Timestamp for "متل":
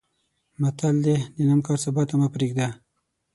0.61-0.95